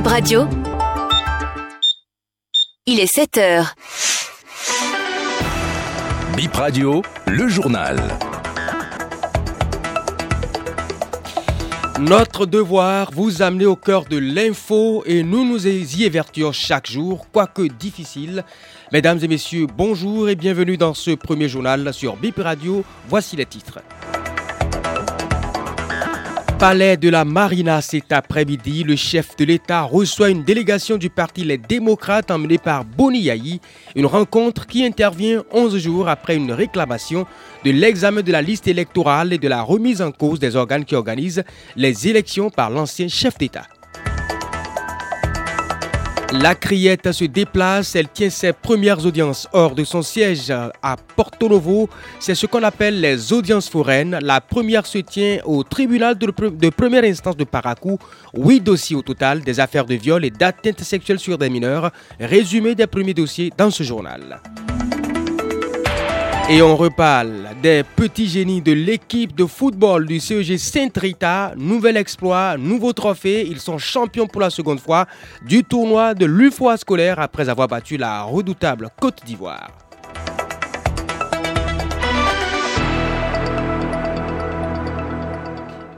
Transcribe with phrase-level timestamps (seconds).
[0.00, 0.48] Bip Radio.
[2.86, 3.74] Il est 7 heures.
[6.34, 8.00] Bip Radio, le journal.
[11.98, 17.26] Notre devoir, vous amener au cœur de l'info et nous nous y évertuons chaque jour,
[17.30, 18.44] quoique difficile.
[18.92, 22.84] Mesdames et messieurs, bonjour et bienvenue dans ce premier journal sur Bip Radio.
[23.06, 23.80] Voici les titres.
[26.60, 31.42] Palais de la Marina cet après-midi, le chef de l'État reçoit une délégation du parti
[31.42, 33.62] Les Démocrates emmenée par Boni Yahi,
[33.96, 37.24] une rencontre qui intervient 11 jours après une réclamation
[37.64, 40.96] de l'examen de la liste électorale et de la remise en cause des organes qui
[40.96, 41.44] organisent
[41.76, 43.66] les élections par l'ancien chef d'État.
[46.32, 51.48] La criette se déplace, elle tient ses premières audiences hors de son siège à Porto
[51.48, 51.88] Novo.
[52.20, 54.16] C'est ce qu'on appelle les audiences foraines.
[54.22, 57.98] La première se tient au tribunal de, première instance de Paracou.
[58.36, 61.90] Huit dossiers au total, des affaires de viol et d'atteinte sexuelle sur des mineurs.
[62.20, 64.40] Résumé des premiers dossiers dans ce journal.
[66.52, 71.52] Et on reparle des petits génies de l'équipe de football du CEG Saint-Rita.
[71.56, 73.46] Nouvel exploit, nouveau trophée.
[73.46, 75.06] Ils sont champions pour la seconde fois
[75.46, 79.89] du tournoi de l'UFOA scolaire après avoir battu la redoutable Côte d'Ivoire.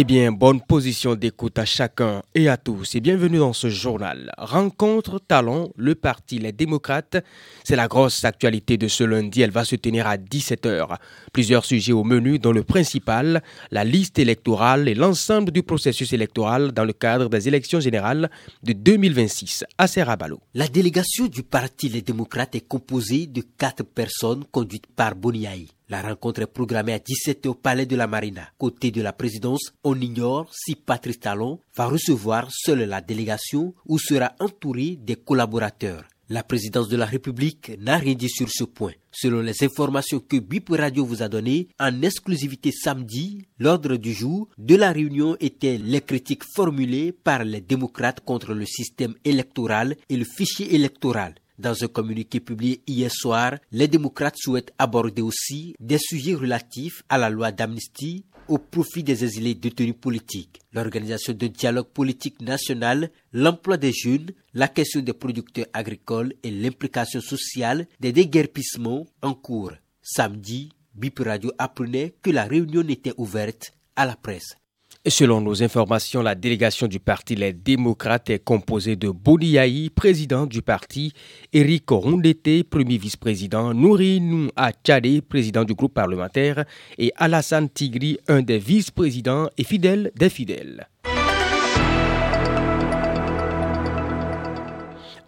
[0.00, 4.32] Eh bien, bonne position d'écoute à chacun et à tous et bienvenue dans ce journal.
[4.38, 7.16] Rencontre Talon, le parti Les Démocrates.
[7.64, 9.42] C'est la grosse actualité de ce lundi.
[9.42, 10.98] Elle va se tenir à 17h.
[11.32, 16.70] Plusieurs sujets au menu, dont le principal, la liste électorale et l'ensemble du processus électoral
[16.70, 18.30] dans le cadre des élections générales
[18.62, 20.38] de 2026 à Serrabalo.
[20.54, 25.66] La délégation du parti Les Démocrates est composée de quatre personnes conduites par Boniaï.
[25.90, 28.50] La rencontre est programmée à 17h au Palais de la Marina.
[28.58, 33.98] Côté de la présidence, on ignore si Patrice Talon va recevoir seule la délégation ou
[33.98, 36.04] sera entouré des collaborateurs.
[36.28, 38.92] La présidence de la République n'a rien dit sur ce point.
[39.10, 44.50] Selon les informations que BIP Radio vous a données, en exclusivité samedi, l'ordre du jour
[44.58, 50.18] de la réunion était les critiques formulées par les démocrates contre le système électoral et
[50.18, 51.34] le fichier électoral.
[51.58, 57.18] Dans un communiqué publié hier soir, les démocrates souhaitent aborder aussi des sujets relatifs à
[57.18, 63.76] la loi d'amnistie au profit des exilés détenus politiques, l'organisation de dialogue politique national, l'emploi
[63.76, 69.72] des jeunes, la question des producteurs agricoles et l'implication sociale des déguerpissements en cours.
[70.00, 74.56] Samedi, BIP Radio apprenait que la réunion n'était ouverte à la presse.
[75.06, 80.60] Selon nos informations, la délégation du parti Les Démocrates est composée de Boniaï, président du
[80.60, 81.12] parti,
[81.52, 86.64] Eric Rondete, premier vice-président, Nourinou Achade, président du groupe parlementaire,
[86.98, 90.88] et Alassane Tigri, un des vice-présidents et fidèles des fidèles.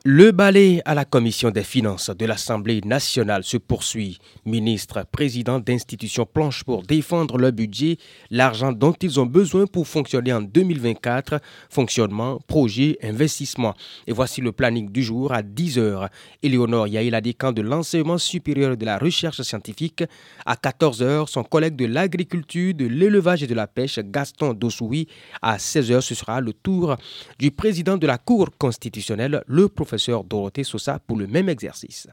[0.06, 4.16] Le balai à la commission des finances de l'Assemblée nationale se poursuit.
[4.46, 7.98] Ministre, président d'institutions planchent pour défendre le budget,
[8.30, 11.38] l'argent dont ils ont besoin pour fonctionner en 2024,
[11.68, 13.74] fonctionnement, projet, investissement.
[14.06, 16.08] Et voici le planning du jour à 10h.
[16.42, 20.02] Éléonore Yaïla Décan de l'enseignement supérieur de la recherche scientifique.
[20.46, 25.08] À 14h, son collègue de l'agriculture, de l'élevage et de la pêche, Gaston Dossoui.
[25.42, 26.96] À 16h, ce sera le tour
[27.38, 32.06] du président de la Cour constitutionnelle, le professeur professeur Dorothée Sosa pour le même exercice.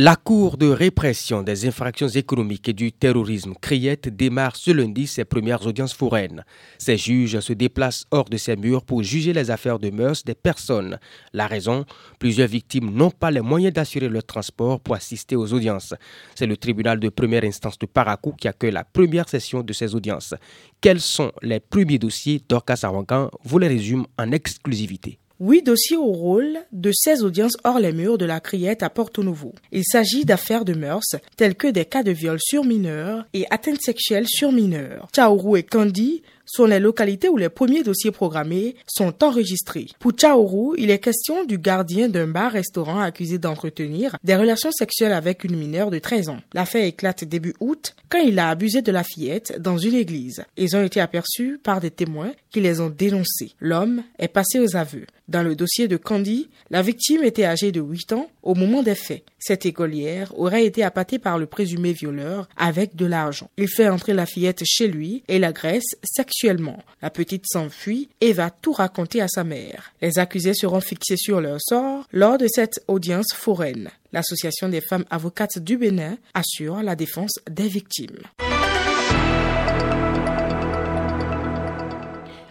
[0.00, 5.24] La Cour de répression des infractions économiques et du terrorisme Criette démarre ce lundi ses
[5.24, 6.44] premières audiences foraines.
[6.78, 10.36] Ces juges se déplacent hors de ses murs pour juger les affaires de mœurs des
[10.36, 11.00] personnes.
[11.32, 11.84] La raison
[12.20, 15.94] Plusieurs victimes n'ont pas les moyens d'assurer leur transport pour assister aux audiences.
[16.36, 19.96] C'est le tribunal de première instance de Paracou qui accueille la première session de ces
[19.96, 20.32] audiences.
[20.80, 25.18] Quels sont les premiers dossiers Dorcas Arwangan vous les résume en exclusivité.
[25.40, 29.22] Huit dossiers au rôle de 16 audiences hors les murs de la Criette à Porto
[29.22, 29.54] Novo.
[29.70, 33.80] Il s'agit d'affaires de mœurs telles que des cas de viol sur mineurs et atteintes
[33.80, 35.06] sexuelles sur mineurs.
[35.12, 39.86] Chaourou et Candy sont les localités où les premiers dossiers programmés sont enregistrés.
[39.98, 45.44] Pour Chaoru, il est question du gardien d'un bar-restaurant accusé d'entretenir des relations sexuelles avec
[45.44, 46.40] une mineure de 13 ans.
[46.54, 50.44] L'affaire éclate début août quand il a abusé de la fillette dans une église.
[50.56, 53.52] Ils ont été aperçus par des témoins qui les ont dénoncés.
[53.60, 55.06] L'homme est passé aux aveux.
[55.28, 58.94] Dans le dossier de Candy, la victime était âgée de 8 ans au moment des
[58.94, 59.24] faits.
[59.38, 63.50] Cette écolière aurait été appâtée par le présumé violeur avec de l'argent.
[63.58, 65.96] Il fait entrer la fillette chez lui et l'agresse
[66.38, 66.78] sexuellement.
[67.02, 69.92] La petite s'enfuit et va tout raconter à sa mère.
[70.00, 73.90] Les accusés seront fixés sur leur sort lors de cette audience foraine.
[74.12, 78.18] L'association des femmes avocates du Bénin assure la défense des victimes.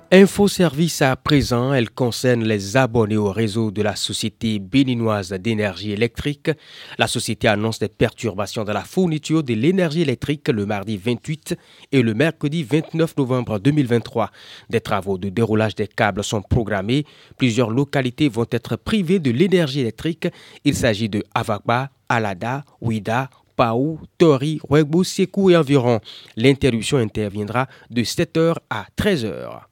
[0.09, 5.91] Info service à présent, elle concerne les abonnés au réseau de la Société béninoise d'énergie
[5.91, 6.49] électrique.
[6.97, 11.57] La société annonce des perturbations dans la fourniture de l'énergie électrique le mardi 28
[11.91, 14.31] et le mercredi 29 novembre 2023.
[14.69, 17.05] Des travaux de déroulage des câbles sont programmés.
[17.37, 20.29] Plusieurs localités vont être privées de l'énergie électrique.
[20.63, 25.99] Il s'agit de Avakba, Alada, Ouida, Paou, Tori, Wegbo, Sekou et environ.
[26.37, 29.63] L'interruption interviendra de 7h à 13h.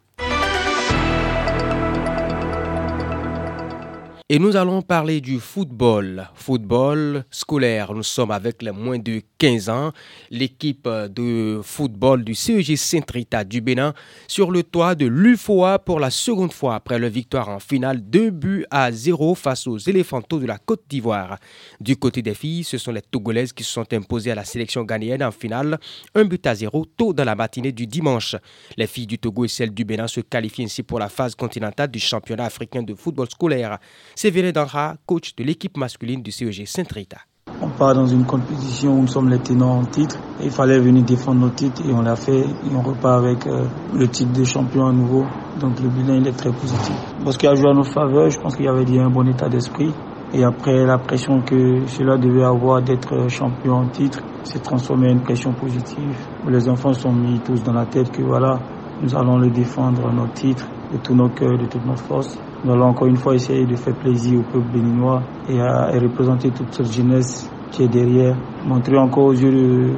[4.27, 6.27] Et nous allons parler du football.
[6.33, 7.93] Football scolaire.
[7.93, 9.91] Nous sommes avec les moins de 15 ans.
[10.31, 13.93] L'équipe de football du CEG Saint-Rita du Bénin
[14.27, 18.31] sur le toit de l'UFOA pour la seconde fois après leur victoire en finale 2
[18.31, 21.37] buts à 0 face aux éléphantaux de la Côte d'Ivoire.
[21.79, 24.85] Du côté des filles, ce sont les Togolaises qui se sont imposées à la sélection
[24.85, 25.77] ghanéenne en finale,
[26.15, 28.35] un but à 0 tôt dans la matinée du dimanche.
[28.75, 31.91] Les filles du Togo et celles du Bénin se qualifient ainsi pour la phase continentale
[31.91, 33.77] du championnat africain de football scolaire.
[34.17, 37.17] C'est Danra, coach de l'équipe masculine du CEG Saint-Rita.
[37.61, 40.17] On part dans une compétition où nous sommes les tenants en titre.
[40.41, 42.39] Il fallait venir défendre nos titres et on l'a fait.
[42.39, 45.25] Et on repart avec euh, le titre de champion à nouveau.
[45.59, 46.95] Donc le bilan il est très positif.
[47.25, 49.49] Parce qu'il a joué à nos faveurs, je pense qu'il y avait un bon état
[49.49, 49.91] d'esprit.
[50.33, 55.11] Et après la pression que cela devait avoir d'être champion en titre, s'est transformé en
[55.11, 56.15] une pression positive.
[56.47, 58.59] Les enfants sont mis tous dans la tête que voilà,
[59.01, 62.37] nous allons le défendre notre titre de tous nos cœurs, de toutes nos forces.
[62.65, 66.49] Nous allons encore une fois essayer de faire plaisir au peuple béninois et à représenter
[66.49, 68.35] toute cette jeunesse qui est derrière.
[68.65, 69.93] Montrer encore aux yeux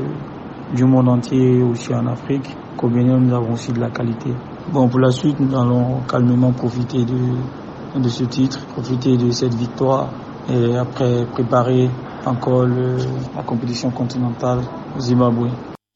[0.76, 4.32] du monde entier, aussi en Afrique, qu'au Bénin, nous avons aussi de la qualité.
[4.74, 10.10] Bon, pour la suite, nous allons calmement profiter de, ce titre, profiter de cette victoire
[10.50, 11.90] et après préparer
[12.26, 14.60] encore la compétition continentale
[14.94, 15.48] au Zimbabwe.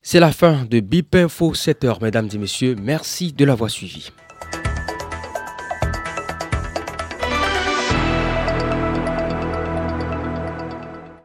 [0.02, 2.78] C'est la fin de BIP Info 7h, mesdames et messieurs.
[2.82, 4.10] Merci de l'avoir suivi.